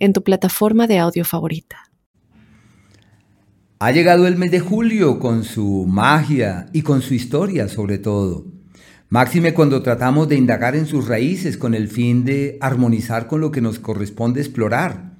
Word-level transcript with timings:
en 0.00 0.12
tu 0.12 0.24
plataforma 0.24 0.88
de 0.88 0.98
audio 0.98 1.24
favorita. 1.24 1.90
Ha 3.78 3.92
llegado 3.92 4.26
el 4.26 4.36
mes 4.36 4.50
de 4.50 4.60
julio 4.60 5.18
con 5.20 5.44
su 5.44 5.86
magia 5.88 6.66
y 6.72 6.82
con 6.82 7.00
su 7.00 7.14
historia 7.14 7.68
sobre 7.68 7.98
todo. 7.98 8.46
Máxime 9.08 9.54
cuando 9.54 9.82
tratamos 9.82 10.28
de 10.28 10.36
indagar 10.36 10.76
en 10.76 10.86
sus 10.86 11.08
raíces 11.08 11.56
con 11.56 11.74
el 11.74 11.88
fin 11.88 12.24
de 12.24 12.58
armonizar 12.60 13.26
con 13.26 13.40
lo 13.40 13.50
que 13.50 13.60
nos 13.60 13.78
corresponde 13.78 14.40
explorar. 14.40 15.14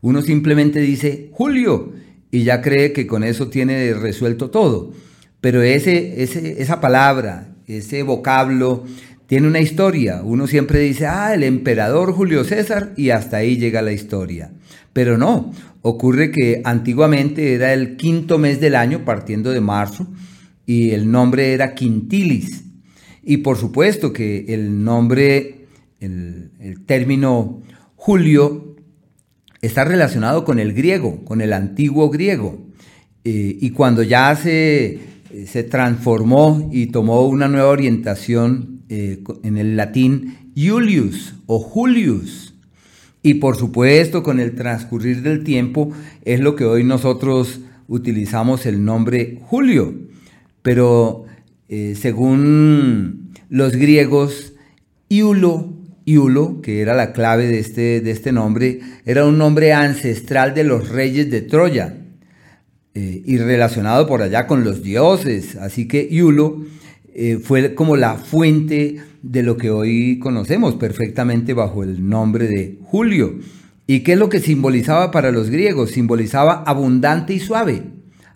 Uno 0.00 0.22
simplemente 0.22 0.80
dice 0.80 1.30
Julio 1.32 1.92
y 2.30 2.44
ya 2.44 2.62
cree 2.62 2.92
que 2.92 3.06
con 3.06 3.22
eso 3.22 3.48
tiene 3.48 3.92
resuelto 3.94 4.50
todo. 4.50 4.92
Pero 5.40 5.62
ese, 5.62 6.22
esa 6.22 6.80
palabra, 6.80 7.54
ese 7.66 8.02
vocablo 8.02 8.84
tiene 9.26 9.48
una 9.48 9.60
historia. 9.60 10.22
Uno 10.22 10.46
siempre 10.46 10.80
dice, 10.80 11.06
ah, 11.06 11.34
el 11.34 11.42
emperador 11.42 12.12
Julio 12.12 12.44
César 12.44 12.92
y 12.96 13.10
hasta 13.10 13.38
ahí 13.38 13.56
llega 13.56 13.82
la 13.82 13.92
historia. 13.92 14.52
Pero 14.92 15.18
no, 15.18 15.52
ocurre 15.82 16.30
que 16.30 16.62
antiguamente 16.64 17.54
era 17.54 17.72
el 17.72 17.96
quinto 17.96 18.38
mes 18.38 18.60
del 18.60 18.76
año, 18.76 19.04
partiendo 19.04 19.50
de 19.50 19.60
marzo, 19.60 20.06
y 20.64 20.90
el 20.90 21.10
nombre 21.10 21.52
era 21.52 21.74
Quintilis. 21.74 22.64
Y 23.22 23.38
por 23.38 23.56
supuesto 23.56 24.12
que 24.12 24.46
el 24.48 24.84
nombre, 24.84 25.66
el, 26.00 26.50
término 26.86 27.62
Julio, 27.96 28.76
está 29.60 29.84
relacionado 29.84 30.44
con 30.44 30.60
el 30.60 30.72
griego, 30.72 31.24
con 31.24 31.40
el 31.40 31.52
antiguo 31.52 32.08
griego. 32.10 32.64
Eh, 33.24 33.58
y 33.60 33.70
cuando 33.70 34.04
ya 34.04 34.36
se, 34.36 35.00
se 35.46 35.64
transformó 35.64 36.70
y 36.72 36.86
tomó 36.86 37.26
una 37.26 37.48
nueva 37.48 37.70
orientación 37.70 38.75
eh, 38.88 39.22
en 39.42 39.58
el 39.58 39.76
latín 39.76 40.52
Julius 40.56 41.34
o 41.46 41.58
Julius. 41.58 42.54
Y 43.22 43.34
por 43.34 43.56
supuesto, 43.56 44.22
con 44.22 44.38
el 44.38 44.54
transcurrir 44.54 45.22
del 45.22 45.42
tiempo, 45.42 45.90
es 46.24 46.40
lo 46.40 46.54
que 46.54 46.64
hoy 46.64 46.84
nosotros 46.84 47.60
utilizamos 47.88 48.66
el 48.66 48.84
nombre 48.84 49.40
Julio. 49.42 49.94
Pero 50.62 51.24
eh, 51.68 51.96
según 52.00 53.32
los 53.48 53.74
griegos, 53.74 54.54
Iulo, 55.08 55.72
Iulo, 56.04 56.60
que 56.62 56.80
era 56.80 56.94
la 56.94 57.12
clave 57.12 57.46
de 57.46 57.58
este, 57.58 58.00
de 58.00 58.10
este 58.12 58.30
nombre, 58.30 58.80
era 59.04 59.24
un 59.24 59.38
nombre 59.38 59.72
ancestral 59.72 60.54
de 60.54 60.64
los 60.64 60.88
reyes 60.88 61.30
de 61.30 61.42
Troya 61.42 61.96
eh, 62.94 63.22
y 63.24 63.38
relacionado 63.38 64.06
por 64.06 64.22
allá 64.22 64.46
con 64.46 64.62
los 64.62 64.82
dioses. 64.82 65.56
Así 65.56 65.88
que 65.88 66.06
Iulo 66.08 66.64
eh, 67.18 67.38
fue 67.38 67.74
como 67.74 67.96
la 67.96 68.16
fuente 68.16 68.96
de 69.22 69.42
lo 69.42 69.56
que 69.56 69.70
hoy 69.70 70.18
conocemos 70.18 70.74
perfectamente 70.74 71.54
bajo 71.54 71.82
el 71.82 72.06
nombre 72.06 72.46
de 72.46 72.78
Julio. 72.82 73.38
¿Y 73.86 74.00
qué 74.00 74.12
es 74.12 74.18
lo 74.18 74.28
que 74.28 74.40
simbolizaba 74.40 75.10
para 75.12 75.30
los 75.32 75.48
griegos? 75.48 75.92
Simbolizaba 75.92 76.62
abundante 76.66 77.32
y 77.32 77.40
suave, 77.40 77.84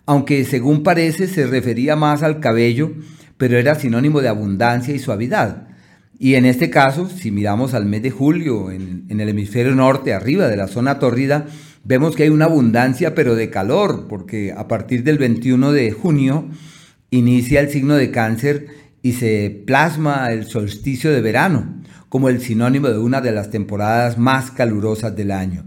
aunque 0.07 0.43
según 0.45 0.81
parece 0.81 1.27
se 1.27 1.45
refería 1.45 1.95
más 1.95 2.23
al 2.23 2.39
cabello, 2.39 2.93
pero 3.37 3.59
era 3.59 3.75
sinónimo 3.75 4.19
de 4.19 4.29
abundancia 4.29 4.95
y 4.95 4.99
suavidad. 4.99 5.67
Y 6.17 6.33
en 6.33 6.45
este 6.45 6.71
caso, 6.71 7.07
si 7.07 7.29
miramos 7.29 7.75
al 7.75 7.85
mes 7.85 8.01
de 8.01 8.09
julio, 8.09 8.71
en, 8.71 9.05
en 9.09 9.21
el 9.21 9.29
hemisferio 9.29 9.75
norte, 9.75 10.11
arriba 10.11 10.47
de 10.47 10.57
la 10.57 10.67
zona 10.67 10.97
tórrida, 10.97 11.45
vemos 11.83 12.15
que 12.15 12.23
hay 12.23 12.29
una 12.29 12.45
abundancia, 12.45 13.13
pero 13.13 13.35
de 13.35 13.51
calor, 13.51 14.07
porque 14.09 14.51
a 14.57 14.67
partir 14.67 15.03
del 15.03 15.19
21 15.19 15.71
de 15.71 15.91
junio, 15.91 16.47
inicia 17.11 17.59
el 17.59 17.69
signo 17.69 17.95
de 17.95 18.09
cáncer 18.09 18.67
y 19.03 19.13
se 19.13 19.63
plasma 19.67 20.31
el 20.31 20.45
solsticio 20.45 21.11
de 21.11 21.19
verano 21.19 21.81
como 22.07 22.29
el 22.29 22.39
sinónimo 22.41 22.87
de 22.87 22.99
una 22.99 23.19
de 23.19 23.33
las 23.33 23.49
temporadas 23.49 24.17
más 24.17 24.51
calurosas 24.51 25.15
del 25.15 25.31
año, 25.31 25.65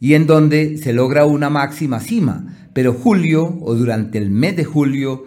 y 0.00 0.14
en 0.14 0.26
donde 0.26 0.76
se 0.76 0.92
logra 0.92 1.24
una 1.24 1.48
máxima 1.48 2.00
cima, 2.00 2.68
pero 2.74 2.92
julio 2.92 3.58
o 3.62 3.74
durante 3.74 4.18
el 4.18 4.30
mes 4.30 4.56
de 4.56 4.64
julio 4.64 5.24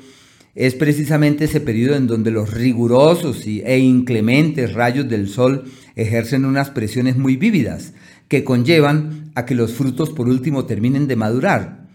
es 0.54 0.76
precisamente 0.76 1.46
ese 1.46 1.62
periodo 1.62 1.96
en 1.96 2.08
donde 2.08 2.32
los 2.32 2.54
rigurosos 2.54 3.46
e 3.46 3.80
inclementes 3.80 4.74
rayos 4.74 5.10
del 5.10 5.28
sol 5.28 5.66
ejercen 5.96 6.46
unas 6.46 6.70
presiones 6.70 7.18
muy 7.18 7.38
vívidas 7.38 7.94
que 8.28 8.44
conllevan 8.44 9.32
a 9.36 9.46
que 9.46 9.56
los 9.56 9.74
frutos 9.74 10.12
por 10.12 10.28
último 10.28 10.66
terminen 10.66 11.08
de 11.08 11.16
madurar. 11.16 11.88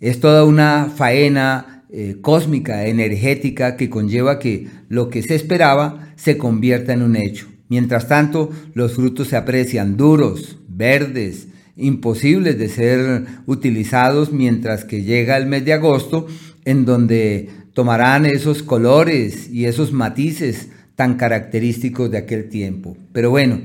Es 0.00 0.18
toda 0.18 0.44
una 0.44 0.90
faena 0.94 1.71
eh, 1.94 2.16
cósmica, 2.22 2.86
energética, 2.86 3.76
que 3.76 3.90
conlleva 3.90 4.38
que 4.38 4.66
lo 4.88 5.10
que 5.10 5.22
se 5.22 5.34
esperaba 5.34 6.14
se 6.16 6.38
convierta 6.38 6.94
en 6.94 7.02
un 7.02 7.16
hecho. 7.16 7.48
Mientras 7.68 8.08
tanto, 8.08 8.48
los 8.72 8.94
frutos 8.94 9.28
se 9.28 9.36
aprecian 9.36 9.98
duros, 9.98 10.58
verdes, 10.68 11.48
imposibles 11.76 12.58
de 12.58 12.70
ser 12.70 13.26
utilizados, 13.44 14.32
mientras 14.32 14.86
que 14.86 15.02
llega 15.02 15.36
el 15.36 15.46
mes 15.46 15.66
de 15.66 15.74
agosto, 15.74 16.26
en 16.64 16.86
donde 16.86 17.50
tomarán 17.74 18.24
esos 18.24 18.62
colores 18.62 19.50
y 19.50 19.66
esos 19.66 19.92
matices 19.92 20.68
tan 20.96 21.16
característicos 21.16 22.10
de 22.10 22.16
aquel 22.16 22.48
tiempo. 22.48 22.96
Pero 23.12 23.28
bueno, 23.28 23.60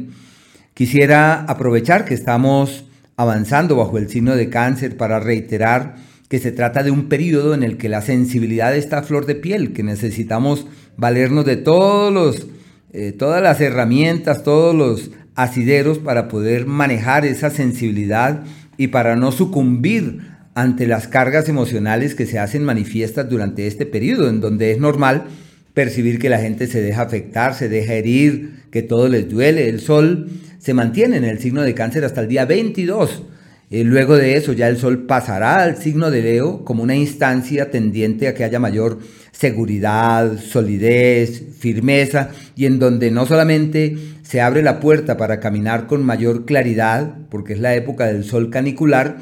quisiera 0.74 1.44
aprovechar 1.44 2.04
que 2.04 2.14
estamos 2.14 2.84
avanzando 3.16 3.78
bajo 3.78 3.98
el 3.98 4.10
signo 4.10 4.36
de 4.36 4.50
cáncer 4.50 4.98
para 4.98 5.20
reiterar 5.22 5.96
que 6.30 6.40
se 6.40 6.52
trata 6.52 6.84
de 6.84 6.92
un 6.92 7.08
periodo 7.08 7.54
en 7.54 7.64
el 7.64 7.78
que 7.78 7.90
la 7.90 8.02
sensibilidad 8.02 8.76
está 8.76 9.00
a 9.00 9.04
flor 9.04 9.26
de 9.26 9.36
piel, 9.36 9.74
que 9.74 9.84
necesitamos 9.84 10.68
valernos 10.98 11.46
de 11.46 11.56
todos 11.56 12.14
los, 12.14 12.48
eh, 12.92 13.14
todas 13.14 13.42
las 13.42 13.62
herramientas, 13.62 14.44
todos 14.44 14.76
los 14.76 15.12
asideros 15.36 16.00
para 16.00 16.28
poder 16.28 16.66
manejar 16.66 17.26
esa 17.26 17.50
sensibilidad 17.50 18.44
y 18.78 18.88
para 18.88 19.16
no 19.16 19.32
sucumbir 19.32 20.22
ante 20.54 20.88
las 20.88 21.08
cargas 21.08 21.48
emocionales 21.48 22.16
que 22.16 22.26
se 22.26 22.40
hacen 22.40 22.64
manifiestas 22.64 23.30
durante 23.30 23.68
este 23.68 23.86
periodo, 23.86 24.28
en 24.28 24.42
donde 24.42 24.72
es 24.72 24.80
normal 24.80 25.26
percibir 25.74 26.18
que 26.18 26.30
la 26.30 26.40
gente 26.40 26.66
se 26.66 26.82
deja 26.82 27.04
afectar, 27.04 27.54
se 27.54 27.70
deja 27.70 27.94
herir, 27.94 28.64
que 28.72 28.82
todo 28.82 29.08
les 29.08 29.30
duele. 29.30 29.70
El 29.70 29.80
sol 29.80 30.30
se 30.58 30.74
mantiene 30.74 31.18
en 31.18 31.24
el 31.24 31.40
signo 31.40 31.62
de 31.62 31.76
cáncer 31.76 32.04
hasta 32.04 32.22
el 32.22 32.28
día 32.28 32.46
22 32.46 33.22
eh, 33.70 33.84
luego 33.84 34.16
de 34.16 34.38
eso 34.38 34.54
ya 34.54 34.70
el 34.70 34.78
Sol 34.78 35.06
pasará 35.06 35.62
al 35.62 35.78
signo 35.78 36.10
de 36.10 36.22
Leo 36.22 36.64
como 36.64 36.84
una 36.84 36.96
instancia 36.96 37.70
tendiente 37.70 38.28
a 38.28 38.34
que 38.34 38.46
haya 38.46 38.60
mayor 38.60 39.00
seguridad, 39.32 40.40
solidez, 40.40 41.44
firmeza 41.60 42.30
y 42.56 42.66
en 42.66 42.80
donde 42.80 43.12
no 43.12 43.26
solamente 43.26 43.98
se 44.24 44.42
abre 44.42 44.64
la 44.64 44.80
puerta 44.80 45.18
para 45.18 45.40
caminar 45.40 45.86
con 45.86 46.04
mayor 46.06 46.46
claridad, 46.46 47.16
porque 47.30 47.54
es 47.54 47.60
la 47.60 47.76
época 47.76 48.06
del 48.08 48.24
Sol 48.24 48.50
canicular, 48.50 49.18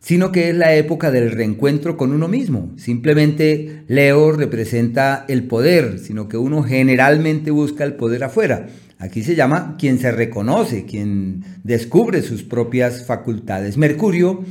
sino 0.00 0.32
que 0.32 0.48
es 0.48 0.56
la 0.56 0.74
época 0.74 1.10
del 1.10 1.30
reencuentro 1.30 1.96
con 1.96 2.12
uno 2.12 2.26
mismo. 2.26 2.72
Simplemente 2.76 3.84
Leo 3.86 4.32
representa 4.32 5.26
el 5.28 5.44
poder, 5.44 5.98
sino 5.98 6.26
que 6.26 6.38
uno 6.38 6.62
generalmente 6.62 7.50
busca 7.50 7.84
el 7.84 7.94
poder 7.94 8.24
afuera. 8.24 8.66
Aquí 9.00 9.22
se 9.22 9.34
llama 9.34 9.76
quien 9.78 9.98
se 9.98 10.12
reconoce, 10.12 10.84
quien 10.84 11.42
descubre 11.64 12.20
sus 12.20 12.42
propias 12.42 13.06
facultades. 13.06 13.78
Mercurio 13.78 14.44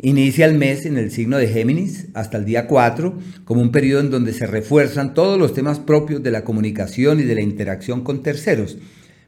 inicia 0.00 0.46
el 0.46 0.56
mes 0.56 0.86
en 0.86 0.96
el 0.96 1.10
signo 1.10 1.38
de 1.38 1.48
Géminis 1.48 2.06
hasta 2.14 2.38
el 2.38 2.44
día 2.44 2.68
4, 2.68 3.18
como 3.44 3.60
un 3.60 3.72
periodo 3.72 4.02
en 4.02 4.12
donde 4.12 4.32
se 4.32 4.46
refuerzan 4.46 5.12
todos 5.12 5.40
los 5.40 5.54
temas 5.54 5.80
propios 5.80 6.22
de 6.22 6.30
la 6.30 6.44
comunicación 6.44 7.18
y 7.18 7.24
de 7.24 7.34
la 7.34 7.42
interacción 7.42 8.04
con 8.04 8.22
terceros. 8.22 8.78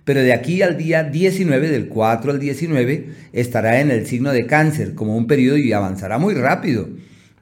Pero 0.05 0.23
de 0.23 0.33
aquí 0.33 0.63
al 0.63 0.79
día 0.79 1.03
19, 1.03 1.69
del 1.69 1.89
4 1.89 2.31
al 2.31 2.39
19, 2.39 3.09
estará 3.33 3.81
en 3.81 3.91
el 3.91 4.07
signo 4.07 4.31
de 4.31 4.47
cáncer, 4.47 4.95
como 4.95 5.17
un 5.17 5.27
periodo 5.27 5.57
y 5.59 5.73
avanzará 5.73 6.19
muy 6.19 6.35
rápido. 6.35 6.89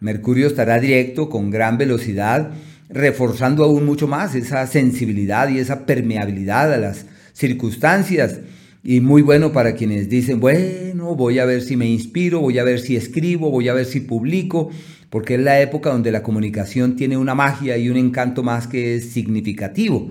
Mercurio 0.00 0.46
estará 0.46 0.80
directo, 0.80 1.28
con 1.28 1.50
gran 1.50 1.76
velocidad, 1.76 2.52
reforzando 2.90 3.64
aún 3.64 3.86
mucho 3.86 4.08
más 4.08 4.34
esa 4.34 4.66
sensibilidad 4.66 5.48
y 5.48 5.58
esa 5.58 5.86
permeabilidad 5.86 6.72
a 6.72 6.78
las 6.78 7.06
circunstancias. 7.32 8.40
Y 8.82 9.00
muy 9.00 9.22
bueno 9.22 9.52
para 9.52 9.74
quienes 9.74 10.08
dicen, 10.08 10.40
bueno, 10.40 11.14
voy 11.14 11.38
a 11.38 11.44
ver 11.44 11.62
si 11.62 11.76
me 11.76 11.86
inspiro, 11.86 12.40
voy 12.40 12.58
a 12.58 12.64
ver 12.64 12.80
si 12.80 12.96
escribo, 12.96 13.50
voy 13.50 13.68
a 13.68 13.74
ver 13.74 13.84
si 13.84 14.00
publico, 14.00 14.70
porque 15.10 15.34
es 15.34 15.40
la 15.40 15.60
época 15.60 15.90
donde 15.90 16.12
la 16.12 16.22
comunicación 16.22 16.96
tiene 16.96 17.16
una 17.16 17.34
magia 17.34 17.76
y 17.76 17.90
un 17.90 17.96
encanto 17.96 18.42
más 18.42 18.66
que 18.66 18.96
es 18.96 19.10
significativo. 19.10 20.10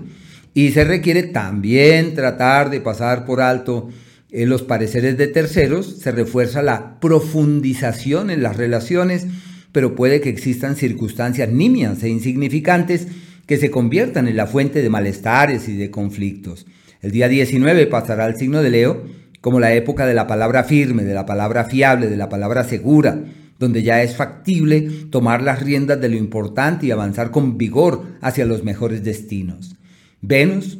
Y 0.54 0.70
se 0.70 0.84
requiere 0.84 1.24
también 1.24 2.14
tratar 2.14 2.70
de 2.70 2.80
pasar 2.80 3.24
por 3.24 3.40
alto 3.40 3.88
en 4.32 4.48
los 4.48 4.62
pareceres 4.62 5.18
de 5.18 5.26
terceros, 5.26 5.98
se 5.98 6.12
refuerza 6.12 6.62
la 6.62 7.00
profundización 7.00 8.30
en 8.30 8.42
las 8.42 8.56
relaciones, 8.56 9.26
pero 9.72 9.94
puede 9.94 10.20
que 10.20 10.28
existan 10.28 10.76
circunstancias 10.76 11.48
nimias 11.48 12.02
e 12.02 12.08
insignificantes 12.08 13.08
que 13.46 13.56
se 13.56 13.70
conviertan 13.70 14.28
en 14.28 14.36
la 14.36 14.46
fuente 14.46 14.82
de 14.82 14.90
malestares 14.90 15.68
y 15.68 15.76
de 15.76 15.90
conflictos. 15.90 16.66
El 17.02 17.12
día 17.12 17.28
19 17.28 17.86
pasará 17.86 18.26
al 18.26 18.36
signo 18.36 18.62
de 18.62 18.70
Leo 18.70 19.04
como 19.40 19.58
la 19.58 19.72
época 19.74 20.06
de 20.06 20.14
la 20.14 20.26
palabra 20.26 20.64
firme, 20.64 21.04
de 21.04 21.14
la 21.14 21.26
palabra 21.26 21.64
fiable, 21.64 22.08
de 22.08 22.16
la 22.16 22.28
palabra 22.28 22.64
segura, 22.64 23.24
donde 23.58 23.82
ya 23.82 24.02
es 24.02 24.16
factible 24.16 24.88
tomar 25.10 25.42
las 25.42 25.62
riendas 25.62 26.00
de 26.00 26.08
lo 26.08 26.16
importante 26.16 26.86
y 26.86 26.90
avanzar 26.90 27.30
con 27.30 27.58
vigor 27.58 28.04
hacia 28.20 28.46
los 28.46 28.64
mejores 28.64 29.02
destinos. 29.04 29.76
Venus, 30.20 30.78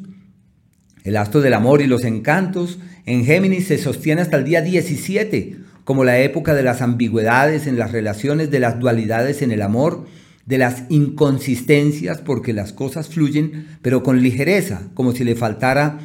el 1.05 1.17
astro 1.17 1.41
del 1.41 1.55
amor 1.55 1.81
y 1.81 1.87
los 1.87 2.05
encantos, 2.05 2.79
en 3.07 3.25
Géminis 3.25 3.67
se 3.67 3.79
sostiene 3.79 4.23
hasta 4.23 4.37
el 4.37 4.45
día 4.45 4.61
17, 4.61 5.57
como 5.85 6.05
la 6.05 6.19
época 6.21 6.55
de 6.55 6.63
las 6.63 6.83
ambigüedades 6.83 7.67
en 7.67 7.79
las 7.79 7.93
relaciones, 7.93 8.51
de 8.51 8.61
las 8.61 8.79
dualidades 8.79 9.43
en 9.43 9.53
el 9.53 9.63
amor, 9.63 10.07
de 10.47 10.59
las 10.59 10.85
inconsistencias, 10.89 12.19
porque 12.19 12.53
las 12.53 12.73
cosas 12.73 13.09
fluyen, 13.09 13.67
pero 13.83 14.03
con 14.03 14.23
ligereza, 14.23 14.83
como 14.95 15.13
si 15.13 15.25
le 15.25 15.37
faltara 15.37 15.99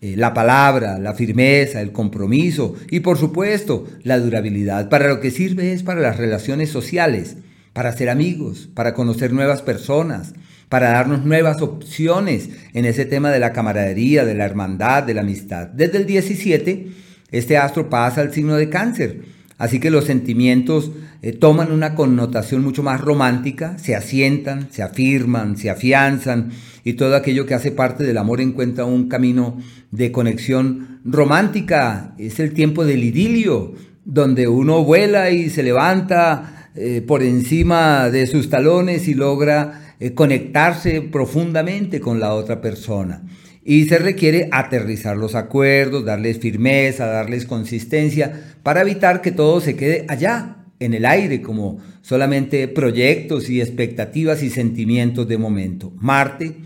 eh, 0.00 0.16
la 0.16 0.34
palabra, 0.34 0.98
la 0.98 1.14
firmeza, 1.14 1.80
el 1.80 1.92
compromiso 1.92 2.74
y 2.90 2.98
por 3.00 3.18
supuesto 3.18 3.86
la 4.02 4.18
durabilidad. 4.18 4.88
Para 4.88 5.06
lo 5.06 5.20
que 5.20 5.30
sirve 5.30 5.72
es 5.72 5.84
para 5.84 6.00
las 6.00 6.16
relaciones 6.16 6.70
sociales, 6.70 7.36
para 7.72 7.92
ser 7.92 8.10
amigos, 8.10 8.68
para 8.74 8.94
conocer 8.94 9.32
nuevas 9.32 9.62
personas, 9.62 10.34
para 10.68 10.90
darnos 10.90 11.24
nuevas 11.24 11.62
opciones 11.62 12.48
en 12.72 12.84
ese 12.84 13.04
tema 13.04 13.30
de 13.30 13.38
la 13.38 13.52
camaradería, 13.52 14.24
de 14.24 14.34
la 14.34 14.44
hermandad, 14.44 15.04
de 15.04 15.14
la 15.14 15.20
amistad. 15.20 15.68
Desde 15.68 15.98
el 15.98 16.06
17, 16.06 16.88
este 17.32 17.56
astro 17.56 17.90
pasa 17.90 18.20
al 18.20 18.32
signo 18.32 18.54
de 18.54 18.68
cáncer 18.68 19.22
Así 19.62 19.78
que 19.78 19.92
los 19.92 20.06
sentimientos 20.06 20.90
eh, 21.22 21.30
toman 21.30 21.70
una 21.70 21.94
connotación 21.94 22.64
mucho 22.64 22.82
más 22.82 23.00
romántica, 23.00 23.78
se 23.78 23.94
asientan, 23.94 24.72
se 24.72 24.82
afirman, 24.82 25.56
se 25.56 25.70
afianzan 25.70 26.50
y 26.82 26.94
todo 26.94 27.14
aquello 27.14 27.46
que 27.46 27.54
hace 27.54 27.70
parte 27.70 28.02
del 28.02 28.18
amor 28.18 28.40
encuentra 28.40 28.86
un 28.86 29.08
camino 29.08 29.58
de 29.92 30.10
conexión 30.10 31.00
romántica. 31.04 32.12
Es 32.18 32.40
el 32.40 32.54
tiempo 32.54 32.84
del 32.84 33.04
idilio, 33.04 33.74
donde 34.04 34.48
uno 34.48 34.82
vuela 34.82 35.30
y 35.30 35.48
se 35.48 35.62
levanta 35.62 36.70
eh, 36.74 37.00
por 37.06 37.22
encima 37.22 38.10
de 38.10 38.26
sus 38.26 38.50
talones 38.50 39.06
y 39.06 39.14
logra 39.14 39.94
eh, 40.00 40.12
conectarse 40.12 41.02
profundamente 41.02 42.00
con 42.00 42.18
la 42.18 42.34
otra 42.34 42.60
persona 42.60 43.22
y 43.64 43.84
se 43.86 43.98
requiere 43.98 44.48
aterrizar 44.50 45.16
los 45.16 45.34
acuerdos, 45.34 46.04
darles 46.04 46.38
firmeza, 46.38 47.06
darles 47.06 47.46
consistencia, 47.46 48.54
para 48.62 48.82
evitar 48.82 49.20
que 49.20 49.30
todo 49.30 49.60
se 49.60 49.76
quede 49.76 50.04
allá, 50.08 50.56
en 50.84 50.94
el 50.94 51.04
aire, 51.04 51.40
como 51.42 51.78
solamente 52.02 52.66
proyectos 52.68 53.48
y 53.48 53.60
expectativas 53.60 54.42
y 54.42 54.50
sentimientos 54.50 55.28
de 55.28 55.38
momento. 55.38 55.92
Marte, 56.00 56.56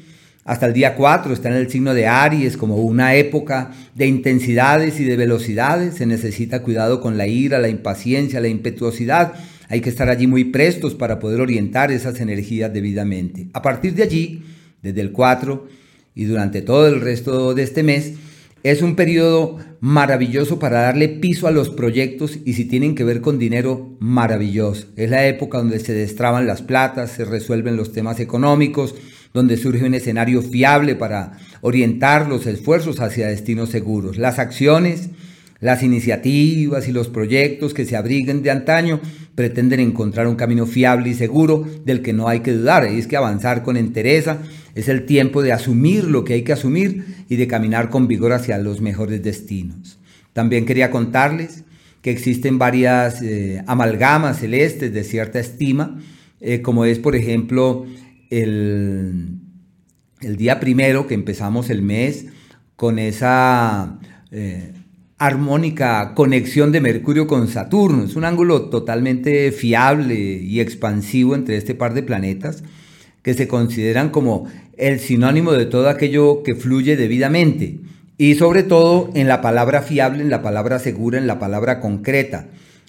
hasta 0.44 0.66
el 0.66 0.72
día 0.72 0.94
4, 0.94 1.32
está 1.32 1.50
en 1.50 1.56
el 1.56 1.70
signo 1.70 1.92
de 1.92 2.06
Aries, 2.06 2.56
como 2.56 2.76
una 2.76 3.14
época 3.14 3.72
de 3.94 4.06
intensidades 4.06 5.00
y 5.00 5.04
de 5.04 5.16
velocidades. 5.16 5.96
Se 5.96 6.06
necesita 6.06 6.62
cuidado 6.62 7.00
con 7.00 7.18
la 7.18 7.26
ira, 7.26 7.58
la 7.58 7.68
impaciencia, 7.68 8.40
la 8.40 8.48
impetuosidad. 8.48 9.34
Hay 9.68 9.80
que 9.80 9.90
estar 9.90 10.08
allí 10.08 10.26
muy 10.26 10.44
prestos 10.44 10.94
para 10.94 11.18
poder 11.18 11.40
orientar 11.40 11.90
esas 11.90 12.20
energías 12.20 12.72
debidamente. 12.72 13.48
A 13.52 13.60
partir 13.60 13.94
de 13.94 14.04
allí, 14.04 14.44
desde 14.82 15.00
el 15.00 15.12
4, 15.12 15.66
y 16.16 16.24
durante 16.24 16.62
todo 16.62 16.88
el 16.88 17.00
resto 17.00 17.54
de 17.54 17.62
este 17.62 17.84
mes, 17.84 18.14
es 18.64 18.82
un 18.82 18.96
periodo 18.96 19.58
maravilloso 19.80 20.58
para 20.58 20.80
darle 20.80 21.08
piso 21.08 21.46
a 21.46 21.52
los 21.52 21.70
proyectos 21.70 22.38
y 22.44 22.54
si 22.54 22.64
tienen 22.64 22.96
que 22.96 23.04
ver 23.04 23.20
con 23.20 23.38
dinero, 23.38 23.94
maravilloso. 24.00 24.88
Es 24.96 25.10
la 25.10 25.26
época 25.28 25.58
donde 25.58 25.78
se 25.78 25.92
destraban 25.92 26.46
las 26.46 26.62
platas, 26.62 27.12
se 27.12 27.24
resuelven 27.24 27.76
los 27.76 27.92
temas 27.92 28.18
económicos, 28.18 28.96
donde 29.34 29.58
surge 29.58 29.84
un 29.84 29.94
escenario 29.94 30.42
fiable 30.42 30.96
para 30.96 31.38
orientar 31.60 32.28
los 32.28 32.46
esfuerzos 32.46 33.00
hacia 33.00 33.28
destinos 33.28 33.68
seguros. 33.68 34.16
Las 34.16 34.38
acciones 34.38 35.10
las 35.60 35.82
iniciativas 35.82 36.86
y 36.86 36.92
los 36.92 37.08
proyectos 37.08 37.72
que 37.72 37.86
se 37.86 37.96
abriguen 37.96 38.42
de 38.42 38.50
antaño 38.50 39.00
pretenden 39.34 39.80
encontrar 39.80 40.26
un 40.26 40.36
camino 40.36 40.66
fiable 40.66 41.10
y 41.10 41.14
seguro 41.14 41.66
del 41.84 42.02
que 42.02 42.12
no 42.12 42.28
hay 42.28 42.40
que 42.40 42.52
dudar. 42.52 42.90
Y 42.92 42.98
es 42.98 43.06
que 43.06 43.16
avanzar 43.16 43.62
con 43.62 43.76
entereza 43.76 44.38
es 44.76 44.88
el 44.88 45.06
tiempo 45.06 45.42
de 45.42 45.52
asumir 45.52 46.04
lo 46.04 46.22
que 46.22 46.34
hay 46.34 46.42
que 46.42 46.52
asumir 46.52 47.24
y 47.30 47.36
de 47.36 47.48
caminar 47.48 47.88
con 47.88 48.06
vigor 48.06 48.34
hacia 48.34 48.58
los 48.58 48.82
mejores 48.82 49.22
destinos. 49.22 49.98
También 50.34 50.66
quería 50.66 50.90
contarles 50.90 51.64
que 52.02 52.10
existen 52.10 52.58
varias 52.58 53.22
eh, 53.22 53.64
amalgamas 53.66 54.38
celestes 54.38 54.92
de 54.92 55.02
cierta 55.02 55.40
estima, 55.40 55.98
eh, 56.42 56.60
como 56.60 56.84
es 56.84 56.98
por 56.98 57.16
ejemplo 57.16 57.86
el, 58.28 59.38
día 60.20 60.60
primero 60.60 61.06
que 61.06 61.14
empezamos 61.14 61.70
el 61.70 61.82
mes 61.82 62.26
con 62.76 63.00
esa... 63.00 63.98
Eh, 64.30 64.72
armónica 65.18 66.12
conexión 66.14 66.72
de 66.72 66.82
Mercurio 66.82 67.26
con 67.26 67.48
Saturno. 67.48 68.04
Es 68.04 68.16
un 68.16 68.26
ángulo 68.26 68.68
totalmente 68.68 69.50
fiable 69.50 70.14
y 70.14 70.60
expansivo 70.60 71.34
entre 71.34 71.56
este 71.56 71.74
par 71.74 71.94
de 71.94 72.02
planetas 72.02 72.62
que 73.26 73.34
se 73.34 73.48
consideran 73.48 74.10
como 74.10 74.46
el 74.76 75.00
sinónimo 75.00 75.50
de 75.50 75.66
todo 75.66 75.88
aquello 75.88 76.44
que 76.44 76.54
fluye 76.54 76.96
debidamente 76.96 77.80
y 78.16 78.36
sobre 78.36 78.62
todo 78.62 79.10
en 79.14 79.26
la 79.26 79.40
palabra 79.40 79.82
fiable, 79.82 80.22
en 80.22 80.30
la 80.30 80.42
palabra 80.42 80.78
segura, 80.78 81.18
en 81.18 81.26
la 81.26 81.40
palabra 81.40 81.80
concreta. 81.80 82.46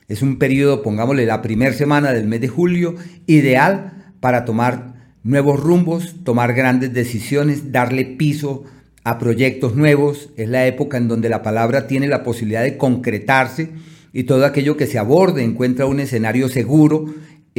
Es 0.07 0.21
un 0.21 0.37
periodo, 0.37 0.83
pongámosle, 0.83 1.25
la 1.25 1.41
primera 1.41 1.73
semana 1.73 2.13
del 2.13 2.27
mes 2.27 2.39
de 2.39 2.49
julio, 2.49 2.93
ideal 3.25 4.13
para 4.19 4.45
tomar 4.45 4.93
nuevos 5.23 5.59
rumbos, 5.59 6.13
tomar 6.23 6.53
grandes 6.53 6.93
decisiones, 6.93 7.71
darle 7.71 8.05
piso 8.05 8.63
a 9.03 9.17
proyectos 9.17 9.75
nuevos, 9.75 10.29
es 10.37 10.49
la 10.49 10.67
época 10.67 10.97
en 10.97 11.07
donde 11.07 11.29
la 11.29 11.41
palabra 11.41 11.87
tiene 11.87 12.07
la 12.07 12.21
posibilidad 12.21 12.61
de 12.61 12.77
concretarse 12.77 13.71
y 14.13 14.25
todo 14.25 14.45
aquello 14.45 14.77
que 14.77 14.85
se 14.85 14.99
aborde 14.99 15.41
encuentra 15.41 15.87
un 15.87 15.99
escenario 15.99 16.47
seguro 16.47 17.07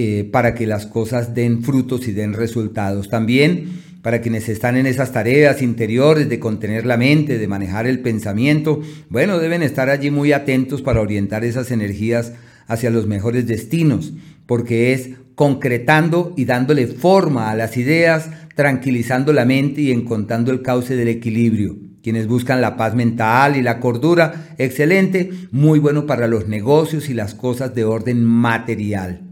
eh, 0.01 0.23
para 0.23 0.55
que 0.55 0.65
las 0.65 0.87
cosas 0.87 1.35
den 1.35 1.65
frutos 1.65 2.07
y 2.07 2.13
den 2.13 2.33
resultados. 2.33 3.09
También 3.09 3.81
para 4.01 4.21
quienes 4.21 4.49
están 4.49 4.77
en 4.77 4.87
esas 4.87 5.11
tareas 5.11 5.61
interiores 5.61 6.29
de 6.29 6.39
contener 6.39 6.87
la 6.87 6.97
mente, 6.97 7.37
de 7.37 7.49
manejar 7.49 7.89
el 7.89 7.99
pensamiento, 7.99 8.81
bueno, 9.11 9.41
deben 9.41 9.65
estar 9.65 9.91
allí 9.91 10.13
muy 10.13 10.31
atentos 10.31 10.83
para 10.83 11.01
orientar 11.01 11.45
esas 11.45 11.73
energías 11.73 12.33
hacia 12.69 12.91
los 12.91 13.09
mejores 13.09 13.49
destinos, 13.49 14.13
porque 14.47 14.93
es 14.93 15.11
concretando 15.35 16.33
y 16.37 16.45
dándole 16.45 16.87
forma 16.87 17.51
a 17.51 17.57
las 17.57 17.77
ideas, 17.77 18.31
tranquilizando 18.55 19.33
la 19.33 19.47
mente 19.47 19.81
y 19.81 19.91
encontrando 19.91 20.53
el 20.53 20.63
cauce 20.63 20.95
del 20.95 21.09
equilibrio. 21.09 21.77
Quienes 22.05 22.29
buscan 22.29 22.61
la 22.61 22.77
paz 22.77 22.95
mental 22.95 23.57
y 23.57 23.63
la 23.63 23.81
cordura, 23.81 24.55
excelente, 24.59 25.33
muy 25.51 25.81
bueno 25.81 26.07
para 26.07 26.29
los 26.29 26.47
negocios 26.47 27.09
y 27.09 27.15
las 27.15 27.35
cosas 27.35 27.75
de 27.75 27.83
orden 27.83 28.23
material. 28.23 29.28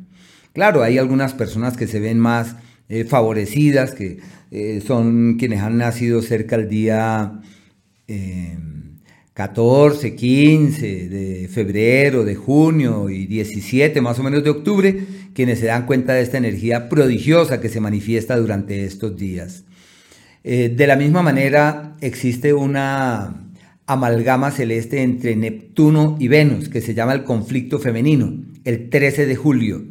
Claro, 0.56 0.82
hay 0.82 0.96
algunas 0.96 1.34
personas 1.34 1.76
que 1.76 1.86
se 1.86 2.00
ven 2.00 2.18
más 2.18 2.56
eh, 2.88 3.04
favorecidas, 3.04 3.90
que 3.90 4.20
eh, 4.50 4.82
son 4.86 5.36
quienes 5.38 5.60
han 5.60 5.76
nacido 5.76 6.22
cerca 6.22 6.56
del 6.56 6.70
día... 6.70 7.42
Eh, 8.08 8.56
14, 9.34 10.16
15 10.16 11.08
de 11.10 11.48
febrero, 11.48 12.24
de 12.24 12.36
junio 12.36 13.10
y 13.10 13.26
17 13.26 14.00
más 14.00 14.18
o 14.18 14.22
menos 14.22 14.42
de 14.42 14.48
octubre, 14.48 14.98
quienes 15.34 15.58
se 15.58 15.66
dan 15.66 15.84
cuenta 15.84 16.14
de 16.14 16.22
esta 16.22 16.38
energía 16.38 16.88
prodigiosa 16.88 17.60
que 17.60 17.68
se 17.68 17.80
manifiesta 17.80 18.38
durante 18.38 18.86
estos 18.86 19.14
días. 19.14 19.64
Eh, 20.42 20.72
de 20.74 20.86
la 20.86 20.96
misma 20.96 21.20
manera, 21.20 21.96
existe 22.00 22.54
una 22.54 23.44
amalgama 23.84 24.50
celeste 24.52 25.02
entre 25.02 25.36
Neptuno 25.36 26.16
y 26.18 26.28
Venus, 26.28 26.70
que 26.70 26.80
se 26.80 26.94
llama 26.94 27.12
el 27.12 27.24
conflicto 27.24 27.78
femenino, 27.78 28.42
el 28.64 28.88
13 28.88 29.26
de 29.26 29.36
julio, 29.36 29.84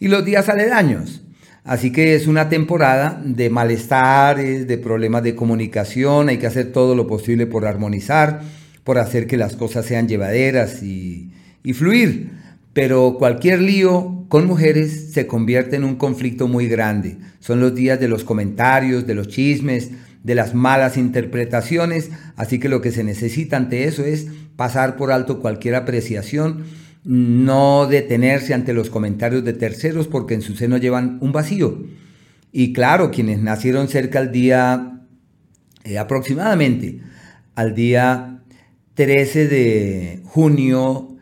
y 0.00 0.08
los 0.08 0.24
días 0.24 0.48
aledaños. 0.48 1.22
Así 1.64 1.92
que 1.92 2.14
es 2.14 2.26
una 2.26 2.48
temporada 2.48 3.20
de 3.24 3.50
malestares, 3.50 4.66
de 4.66 4.78
problemas 4.78 5.22
de 5.22 5.34
comunicación, 5.34 6.28
hay 6.28 6.38
que 6.38 6.46
hacer 6.46 6.72
todo 6.72 6.94
lo 6.94 7.06
posible 7.06 7.46
por 7.46 7.66
armonizar 7.66 8.40
por 8.88 8.96
hacer 8.96 9.26
que 9.26 9.36
las 9.36 9.54
cosas 9.54 9.84
sean 9.84 10.08
llevaderas 10.08 10.82
y, 10.82 11.30
fluir. 11.74 12.30
Pero 12.72 13.16
cualquier 13.18 13.60
lío 13.60 14.24
con 14.30 14.46
mujeres 14.46 15.12
se 15.12 15.26
convierte 15.26 15.76
en 15.76 15.84
un 15.84 15.96
conflicto 15.96 16.48
muy 16.48 16.68
grande. 16.68 17.18
Son 17.38 17.60
los 17.60 17.74
días 17.74 18.00
de 18.00 18.08
los 18.08 18.24
comentarios, 18.24 19.06
de 19.06 19.14
los 19.14 19.28
chismes, 19.28 19.90
de 20.24 20.34
las 20.34 20.54
malas 20.54 20.96
interpretaciones, 20.96 22.08
así 22.34 22.58
que 22.58 22.70
lo 22.70 22.80
que 22.80 22.90
se 22.90 23.04
necesita 23.04 23.58
ante 23.58 23.84
eso 23.84 24.06
es 24.06 24.28
pasar 24.56 24.96
por 24.96 25.12
alto 25.12 25.38
cualquier 25.40 25.74
apreciación, 25.74 26.64
no 27.04 27.86
detenerse 27.86 28.54
ante 28.54 28.72
los 28.72 28.90
comentarios 28.90 29.44
de 29.44 29.52
terceros 29.52 30.08
porque 30.08 30.34
en 30.34 30.42
su 30.42 30.54
seno 30.54 30.76
llevan 30.76 31.18
un 31.20 31.32
vacío. 31.32 31.84
Y 32.52 32.72
claro, 32.72 33.10
quienes 33.10 33.40
nacieron 33.40 33.88
cerca 33.88 34.18
al 34.18 34.32
día, 34.32 35.00
eh, 35.84 35.98
aproximadamente 35.98 37.00
al 37.54 37.74
día 37.74 38.42
13 38.94 39.48
de 39.48 40.20
junio, 40.24 41.18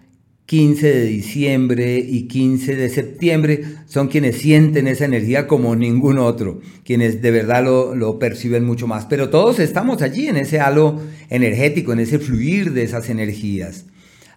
15 0.46 0.86
de 0.86 1.04
diciembre 1.06 1.98
y 1.98 2.28
15 2.28 2.76
de 2.76 2.88
septiembre 2.88 3.64
son 3.86 4.06
quienes 4.06 4.38
sienten 4.38 4.86
esa 4.86 5.04
energía 5.04 5.48
como 5.48 5.74
ningún 5.74 6.18
otro, 6.18 6.60
quienes 6.84 7.20
de 7.20 7.32
verdad 7.32 7.64
lo, 7.64 8.18
perciben 8.20 8.64
mucho 8.64 8.86
más. 8.86 9.06
Pero 9.06 9.28
todos 9.28 9.58
estamos 9.58 10.02
allí 10.02 10.28
en 10.28 10.36
ese 10.36 10.60
halo 10.60 11.00
energético, 11.30 11.92
en 11.92 11.98
ese 11.98 12.20
fluir 12.20 12.72
de 12.72 12.84
esas 12.84 13.10
energías. 13.10 13.86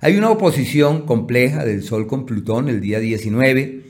Hay 0.01 0.15
una 0.15 0.29
oposición 0.29 1.05
compleja 1.05 1.65
del 1.65 1.83
Sol 1.83 2.07
con 2.07 2.25
Plutón 2.25 2.69
el 2.69 2.79
día 2.79 3.01
19, 3.01 3.81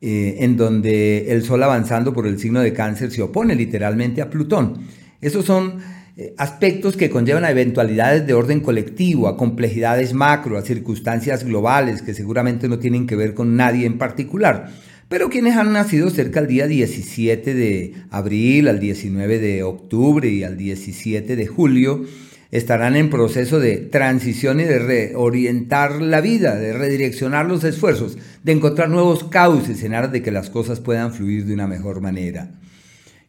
eh, 0.00 0.36
en 0.40 0.56
donde 0.56 1.30
el 1.30 1.42
Sol 1.42 1.62
avanzando 1.62 2.14
por 2.14 2.26
el 2.26 2.38
signo 2.38 2.60
de 2.60 2.72
cáncer 2.72 3.10
se 3.10 3.20
opone 3.20 3.54
literalmente 3.54 4.22
a 4.22 4.30
Plutón. 4.30 4.78
Esos 5.20 5.44
son 5.44 5.74
eh, 6.16 6.32
aspectos 6.38 6.96
que 6.96 7.10
conllevan 7.10 7.44
a 7.44 7.50
eventualidades 7.50 8.26
de 8.26 8.32
orden 8.32 8.60
colectivo, 8.60 9.28
a 9.28 9.36
complejidades 9.36 10.14
macro, 10.14 10.56
a 10.56 10.62
circunstancias 10.62 11.44
globales 11.44 12.00
que 12.00 12.14
seguramente 12.14 12.66
no 12.66 12.78
tienen 12.78 13.06
que 13.06 13.16
ver 13.16 13.34
con 13.34 13.56
nadie 13.56 13.84
en 13.84 13.98
particular. 13.98 14.70
Pero 15.10 15.28
quienes 15.28 15.58
han 15.58 15.70
nacido 15.74 16.08
cerca 16.08 16.40
al 16.40 16.46
día 16.46 16.66
17 16.66 17.52
de 17.52 17.92
abril, 18.10 18.68
al 18.68 18.80
19 18.80 19.38
de 19.38 19.62
octubre 19.64 20.30
y 20.30 20.44
al 20.44 20.56
17 20.56 21.36
de 21.36 21.46
julio, 21.46 22.06
estarán 22.56 22.96
en 22.96 23.10
proceso 23.10 23.60
de 23.60 23.76
transición 23.76 24.60
y 24.60 24.64
de 24.64 24.78
reorientar 24.78 26.00
la 26.00 26.20
vida, 26.20 26.56
de 26.56 26.72
redireccionar 26.72 27.46
los 27.46 27.64
esfuerzos, 27.64 28.16
de 28.42 28.52
encontrar 28.52 28.88
nuevos 28.88 29.24
cauces 29.24 29.82
en 29.82 29.94
aras 29.94 30.12
de 30.12 30.22
que 30.22 30.30
las 30.30 30.48
cosas 30.48 30.80
puedan 30.80 31.12
fluir 31.12 31.44
de 31.44 31.54
una 31.54 31.66
mejor 31.66 32.00
manera. 32.00 32.50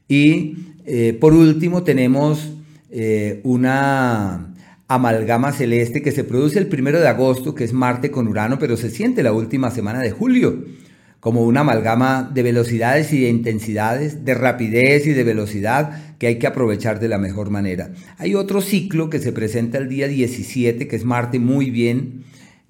Y 0.08 0.56
eh, 0.86 1.18
por 1.20 1.34
último 1.34 1.84
tenemos 1.84 2.54
eh, 2.90 3.42
una 3.44 4.54
amalgama 4.88 5.52
celeste 5.52 6.02
que 6.02 6.14
se 6.14 6.24
produce 6.24 6.60
el 6.60 6.68
primero 6.68 7.02
de 7.02 7.10
agosto, 7.10 7.54
que 7.54 7.66
es 7.66 7.74
Marte 7.74 8.10
con 8.10 8.30
Urano, 8.30 8.58
pero 8.58 8.78
se 8.78 8.90
siente 8.90 9.24
la 9.24 9.34
última 9.34 9.72
semana 9.72 10.00
de 10.00 10.12
julio, 10.12 10.64
como 11.20 11.44
una 11.44 11.62
amalgama 11.62 12.30
de 12.34 12.44
velocidades 12.44 13.12
y 13.14 13.22
de 13.22 13.30
intensidades, 13.30 14.24
de 14.24 14.34
rapidez 14.34 15.08
y 15.08 15.14
de 15.14 15.24
velocidad 15.24 16.16
que 16.20 16.28
hay 16.28 16.40
que 16.40 16.48
aprovechar 16.48 17.00
de 17.00 17.08
la 17.08 17.18
mejor 17.18 17.50
manera. 17.50 17.92
Hay 18.18 18.36
otro 18.36 18.62
ciclo 18.62 19.10
que 19.10 19.20
se 19.20 19.32
presenta 19.32 19.78
el 19.78 19.90
día 19.90 20.08
17, 20.08 20.88
que 20.88 20.96
es 20.96 21.06
Marte 21.06 21.40
muy 21.40 21.70
bien, 21.70 22.24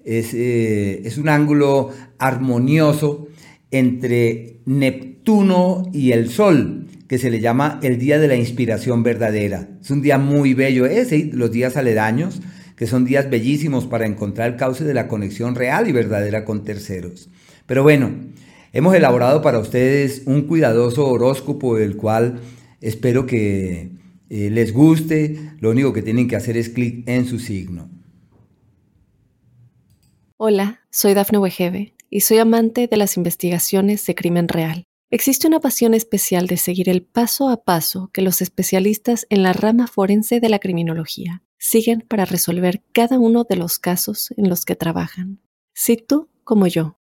es, 0.04 0.32
eh, 0.34 1.02
es 1.04 1.18
un 1.18 1.28
ángulo 1.28 1.90
armonioso 2.18 3.28
entre 3.70 4.60
Neptuno 4.64 5.90
y 5.92 6.12
el 6.12 6.30
Sol 6.30 6.86
que 7.08 7.18
se 7.18 7.30
le 7.30 7.40
llama 7.40 7.80
el 7.82 7.98
Día 7.98 8.18
de 8.18 8.28
la 8.28 8.36
Inspiración 8.36 9.02
Verdadera. 9.02 9.68
Es 9.80 9.90
un 9.90 10.02
día 10.02 10.18
muy 10.18 10.52
bello 10.52 10.84
ese, 10.84 11.30
los 11.32 11.50
días 11.50 11.76
aledaños, 11.76 12.42
que 12.76 12.86
son 12.86 13.06
días 13.06 13.28
bellísimos 13.30 13.86
para 13.86 14.06
encontrar 14.06 14.52
el 14.52 14.56
cauce 14.56 14.84
de 14.84 14.94
la 14.94 15.08
conexión 15.08 15.54
real 15.54 15.88
y 15.88 15.92
verdadera 15.92 16.44
con 16.44 16.64
terceros. 16.64 17.30
Pero 17.68 17.82
bueno, 17.82 18.10
hemos 18.72 18.94
elaborado 18.94 19.42
para 19.42 19.58
ustedes 19.58 20.22
un 20.24 20.46
cuidadoso 20.46 21.06
horóscopo 21.06 21.76
del 21.76 21.98
cual 21.98 22.40
espero 22.80 23.26
que 23.26 23.90
eh, 24.30 24.48
les 24.50 24.72
guste. 24.72 25.52
Lo 25.60 25.70
único 25.70 25.92
que 25.92 26.00
tienen 26.00 26.28
que 26.28 26.36
hacer 26.36 26.56
es 26.56 26.70
clic 26.70 27.06
en 27.06 27.26
su 27.26 27.38
signo. 27.38 27.90
Hola, 30.38 30.80
soy 30.90 31.12
Dafne 31.12 31.36
Wegebe 31.36 31.94
y 32.08 32.20
soy 32.20 32.38
amante 32.38 32.86
de 32.86 32.96
las 32.96 33.18
investigaciones 33.18 34.06
de 34.06 34.14
crimen 34.14 34.48
real. 34.48 34.84
Existe 35.10 35.46
una 35.46 35.60
pasión 35.60 35.92
especial 35.92 36.46
de 36.46 36.56
seguir 36.56 36.88
el 36.88 37.02
paso 37.02 37.50
a 37.50 37.64
paso 37.64 38.08
que 38.14 38.22
los 38.22 38.40
especialistas 38.40 39.26
en 39.28 39.42
la 39.42 39.52
rama 39.52 39.88
forense 39.88 40.40
de 40.40 40.48
la 40.48 40.58
criminología 40.58 41.42
siguen 41.58 42.02
para 42.08 42.24
resolver 42.24 42.82
cada 42.92 43.18
uno 43.18 43.44
de 43.44 43.56
los 43.56 43.78
casos 43.78 44.32
en 44.38 44.48
los 44.48 44.64
que 44.64 44.74
trabajan. 44.74 45.42
Si 45.74 45.98
tú, 45.98 46.30
como 46.44 46.66
yo, 46.66 46.97